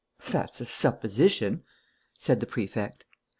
[0.31, 1.63] "That's a supposition!"
[2.17, 3.05] said the Prefect.